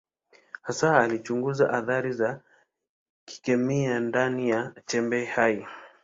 [0.61, 2.39] Hasa alichunguza athari za
[3.25, 5.67] kikemia ndani ya chembe hai.